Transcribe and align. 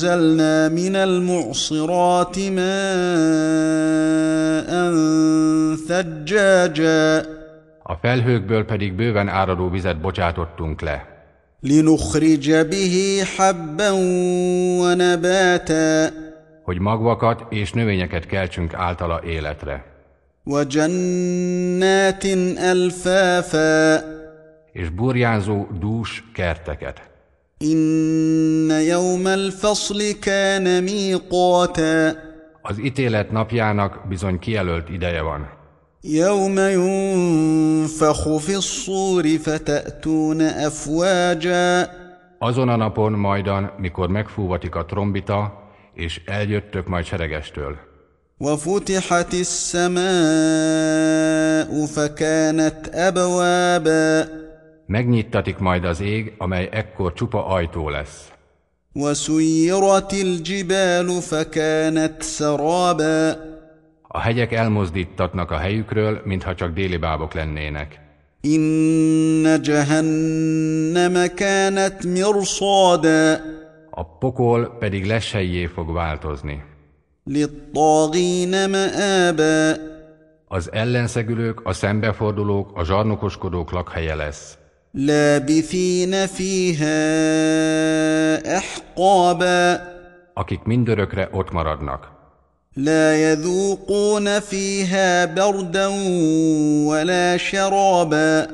وأنزلنا 0.00 0.68
من 0.68 0.96
المعصرات 0.96 2.38
ماء 2.38 2.66
ثجاجا 5.88 7.36
A 7.88 7.94
felhőkből 7.94 8.64
pedig 8.64 8.92
bőven 8.92 9.28
áradó 9.28 9.68
vizet 9.70 10.00
bocsátottunk 10.00 10.80
le, 10.80 11.06
لنخرج 11.62 12.52
به 12.52 13.24
حبا 13.36 13.90
ونباتا 14.80 16.10
hogy 16.62 16.78
magvakat 16.78 17.46
és 17.48 17.72
növényeket 17.72 18.26
keltsünk 18.26 18.74
általa 18.74 19.20
életre, 19.24 19.84
وجنات 20.46 22.24
ألفافا 22.72 24.02
és 24.72 24.88
burjánzó 24.88 25.66
dús 25.80 26.24
kerteket. 26.34 27.09
إن 27.62 28.70
يوم 28.70 29.26
الفصل 29.26 30.12
كان 30.12 30.84
ميقاتا 30.84 32.16
Az 32.62 32.78
ítélet 32.78 33.30
napjának 33.30 34.08
bizony 34.08 34.38
kijelölt 34.38 34.88
ideje 34.88 35.20
van, 35.22 35.48
يوم 36.04 36.58
ينفخ 36.58 38.36
في 38.36 38.56
الصور 38.56 39.38
فتأتون 39.38 40.40
أفواجا 40.40 41.90
azon 42.38 42.68
a 42.68 42.76
napon 42.76 43.12
majdan, 43.12 43.72
mikor 43.78 44.08
megfúvatik 44.08 44.74
a 44.74 44.84
trombita, 44.84 45.62
és 45.94 46.20
eljöttök 46.26 46.86
majd 46.86 47.04
seregestől. 47.04 47.76
وفتحت 48.38 49.34
السماء 49.34 50.06
فكانت 51.86 52.88
أبوابا 52.94 54.28
Megnyittatik 54.90 55.58
majd 55.58 55.84
az 55.84 56.00
ég, 56.00 56.34
amely 56.38 56.68
ekkor 56.72 57.12
csupa 57.12 57.46
ajtó 57.46 57.88
lesz. 57.88 58.30
وسيرت 58.94 60.12
الجبال 60.12 61.20
فكانت 61.20 62.22
سرابا 62.22 63.36
A 64.08 64.20
hegyek 64.20 64.52
elmozdítatnak 64.52 65.50
a 65.50 65.56
helyükről, 65.56 66.20
mintha 66.24 66.54
csak 66.54 66.72
déli 66.72 66.96
bábok 66.96 67.34
lennének. 67.34 68.00
إن 68.44 69.62
جهنم 69.62 71.26
كانت 71.26 72.06
مرصادا 72.06 73.40
A 73.90 74.04
pokol 74.18 74.76
pedig 74.78 75.04
lesejjé 75.06 75.66
fog 75.66 75.92
változni. 75.92 76.64
للطاغين 77.26 78.70
مآبا 78.70 79.76
Az 80.48 80.72
ellenszegülők, 80.72 81.60
a 81.64 81.72
szembefordulók, 81.72 82.70
a 82.74 82.84
zsarnokoskodók 82.84 83.70
lakhelye 83.70 84.14
lesz. 84.14 84.58
لابثين 84.94 86.26
فيها 86.26 86.96
أحقابا 88.56 89.96
Akik 90.34 90.64
mindörökre 90.64 91.28
ott 91.32 91.50
maradnak. 91.52 92.12
لا 92.76 93.30
يذوقون 93.30 94.40
فيها 94.40 95.24
بردا 95.24 95.86
ولا 96.86 97.36
شرابا 97.36 98.46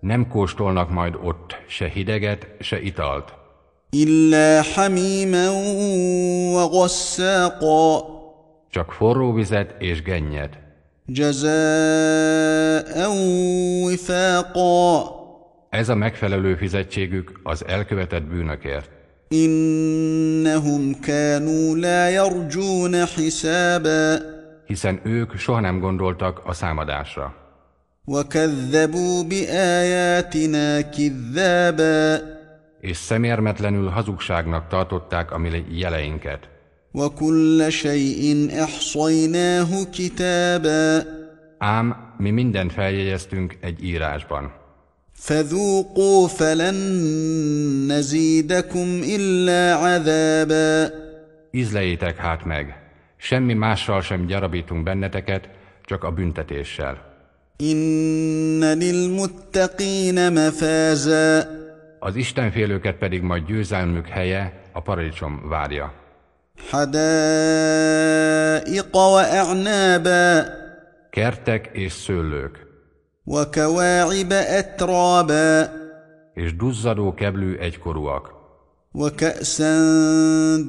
Nem 0.00 0.28
kóstolnak 0.28 0.90
majd 0.90 1.14
ott 1.22 1.56
se 1.68 1.88
hideget, 1.88 2.46
se 2.60 2.80
italt, 2.80 3.32
إلا 3.94 4.62
حميما 4.62 5.50
وغساقا 6.54 8.04
csak 8.70 8.92
forró 8.92 9.32
vizet 9.32 9.74
és 9.78 10.02
gennyet, 10.02 10.58
جزاء 11.06 13.10
وفاقا 13.84 15.19
Ez 15.70 15.88
a 15.88 15.94
megfelelő 15.94 16.54
fizetségük 16.54 17.40
az 17.42 17.66
elkövetett 17.66 18.22
bűnökért. 18.22 18.90
إنهم 19.32 20.94
كانوا 20.94 21.76
لا 21.76 22.10
يرجون 22.10 23.04
حسابا 23.06 24.18
Hiszen 24.66 25.00
ők 25.04 25.36
soha 25.36 25.60
nem 25.60 25.78
gondoltak 25.80 26.40
a 26.44 26.52
számadásra. 26.52 27.34
وكذبوا 28.06 29.22
بآياتنا 29.22 30.80
كذابا 30.80 32.20
És 32.80 32.96
szemérmetlenül 32.96 33.88
hazugságnak 33.88 34.68
tartották 34.68 35.32
a 35.32 35.38
mi 35.38 35.64
jeleinket. 35.70 36.48
وكل 36.94 37.66
شيء 37.68 38.50
احصيناه 38.62 39.84
كتابا 39.92 41.04
Ám 41.58 42.14
mi 42.18 42.30
mindent 42.30 42.72
feljegyeztünk 42.72 43.56
egy 43.60 43.84
írásban. 43.84 44.52
فذوقوا 45.20 46.28
فلن 46.28 46.78
نزيدكم 47.92 49.02
الا 49.04 49.74
عذابا 49.74 50.90
Ízlejétek 51.50 52.16
hát 52.16 52.44
meg, 52.44 52.76
semmi 53.16 53.54
mással 53.54 54.00
sem 54.00 54.26
gyarabítunk 54.26 54.82
benneteket, 54.82 55.48
csak 55.84 56.04
a 56.04 56.10
büntetéssel. 56.10 57.14
ان 57.60 58.78
للمتقين 58.78 60.32
مفازا 60.32 61.44
Az 61.98 62.16
Istenfélőket 62.16 62.96
pedig 62.96 63.22
majd 63.22 63.46
győzelmük 63.46 64.08
helye, 64.08 64.52
a 64.72 64.80
paradicsom 64.82 65.48
várja. 65.48 65.92
حدائق 66.70 68.06
واعنابا 68.94 70.44
Kertek 71.10 71.68
és 71.72 71.92
szőlők, 71.92 72.66
وكواعب 73.26 74.32
اترابا 74.32 75.70
és 76.34 76.56
duzzadó 76.56 77.14
keblű 77.14 77.56
egykorúak, 77.56 78.34
وكاسا 78.94 79.76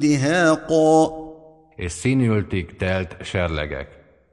دهاقا 0.00 1.10
és 1.76 1.92
színültig 1.92 2.76
telt 2.76 3.16
serlegek. 3.22 3.88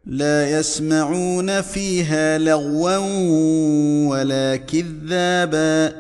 لا 0.06 0.50
يسمعون 0.50 1.62
فيها 1.62 2.38
لغوا 2.38 2.98
ولا 4.08 4.56
كذابا 4.56 5.94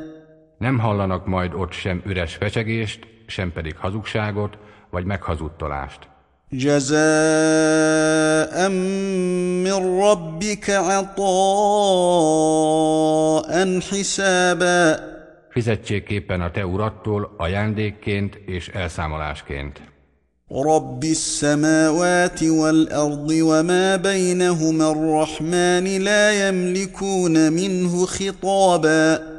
Nem 0.58 0.80
hallanak 0.80 1.26
majd 1.26 1.54
ott 1.54 1.72
sem 1.72 2.02
üres 2.06 2.36
fecsegést, 2.36 3.08
sem 3.28 3.52
pedig 3.52 3.78
hazugságot, 3.78 4.58
vagy 4.90 5.06
meghazudtolást. 5.06 6.08
جزاء 6.54 6.96
من 9.66 10.00
ربك 10.02 10.70
عطاء 10.70 11.20
حسابا 13.80 15.16
Fizetségképpen 15.50 16.42
a 16.42 16.52
te 16.52 16.66
urattól 16.66 17.34
ajándékként 17.38 18.36
és 18.46 18.68
elszámolásként. 18.68 19.82
رب 20.52 21.04
السماوات 21.04 22.44
والارض 22.44 23.30
وما 23.30 23.96
بينهما 23.96 24.92
الرحمن 24.92 26.02
لا 26.04 26.48
يملكون 26.48 27.54
منه 27.54 28.06
خطابا 28.06 29.36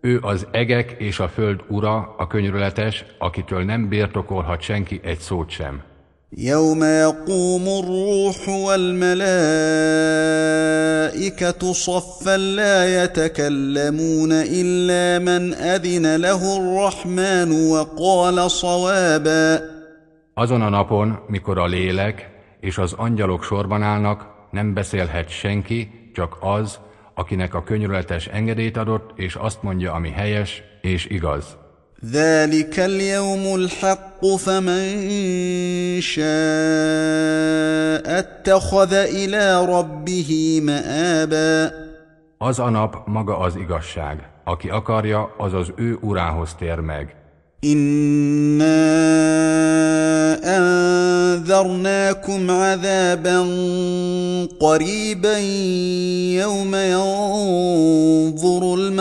Ő 0.00 0.18
az 0.22 0.46
egek 0.50 0.94
és 0.98 1.18
a 1.18 1.28
föld 1.28 1.60
ura, 1.68 2.14
a 2.18 2.26
könyörületes, 2.26 3.04
akitől 3.18 3.64
nem 3.64 3.88
birtokolhat 3.88 4.60
senki 4.60 5.00
egy 5.02 5.18
szót 5.18 5.50
sem. 5.50 5.82
يوم 6.36 6.84
يقوم 6.84 7.62
الروح 7.62 8.48
والملائكه 8.48 9.22
صفا 11.72 12.36
لا 12.36 13.04
يتكلمون 13.04 14.32
الا 14.32 15.18
من 15.18 15.54
اذن 15.54 16.16
له 16.16 16.56
الرحمن 16.56 17.70
وقال 17.70 18.50
صوابا 18.50 19.78
Azon 20.34 20.62
a 20.62 20.68
napon, 20.68 21.18
mikor 21.26 21.58
a 21.58 21.66
lélek 21.66 22.30
és 22.60 22.78
az 22.78 22.92
angyalok 22.92 23.44
sorban 23.44 23.82
állnak, 23.82 24.26
nem 24.50 24.74
beszélhet 24.74 25.28
senki, 25.28 26.10
csak 26.14 26.36
az, 26.40 26.78
akinek 27.14 27.54
a 27.54 27.62
könyörületes 27.62 28.26
engedélyt 28.26 28.76
adott, 28.76 29.18
és 29.18 29.34
azt 29.34 29.62
mondja, 29.62 29.92
ami 29.92 30.10
helyes 30.10 30.62
és 30.80 31.06
igaz. 31.06 31.56
ذلك 32.11 32.79
اليوم 32.79 33.55
الحق 33.55 34.25
فمن 34.25 35.01
شاء 36.01 36.23
اتخذ 38.19 38.93
إلى 38.93 39.65
ربه 39.65 40.59
مآبا 40.63 41.83
Az 42.37 42.59
a 42.59 42.69
nap 42.69 43.07
maga 43.07 43.37
az 43.37 43.55
igazság. 43.55 44.29
Aki 44.43 44.69
akarja, 44.69 45.33
az 45.37 45.53
az 45.53 45.71
ő 45.75 45.97
urához 46.01 46.53
tér 46.59 46.79
meg. 46.79 47.15
انا 47.63 48.83
انذرناكم 50.57 52.51
عذابا 52.51 53.39
قريبا 54.59 55.37
يوم 56.41 56.75
ينظر 56.75 57.72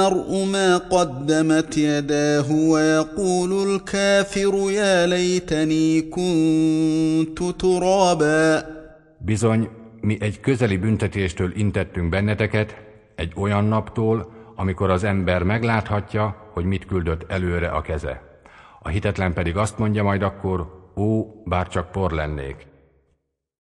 المرء 0.01 0.45
ما 0.45 0.77
قدمت 0.77 1.77
يداه 1.77 2.51
ويقول 2.51 3.51
الكافر 3.67 4.71
يا 4.71 5.05
ليتني 5.05 6.01
كنت 6.01 7.39
ترابا 7.61 8.77
Bizony, 9.25 9.69
mi 10.01 10.17
egy 10.19 10.39
közeli 10.39 10.77
büntetéstől 10.77 11.51
intettünk 11.55 12.09
benneteket, 12.09 12.75
egy 13.15 13.33
olyan 13.35 13.65
naptól, 13.65 14.31
amikor 14.55 14.89
az 14.89 15.03
ember 15.03 15.43
megláthatja, 15.43 16.35
hogy 16.53 16.65
mit 16.65 16.85
küldött 16.85 17.31
előre 17.31 17.67
a 17.67 17.81
keze. 17.81 18.21
A 18.81 18.89
hitetlen 18.89 19.33
pedig 19.33 19.57
azt 19.57 19.77
mondja 19.77 20.03
majd 20.03 20.21
akkor, 20.21 20.89
ó, 20.95 21.25
bár 21.45 21.67
csak 21.67 21.91
por 21.91 22.11
lennék. 22.11 22.67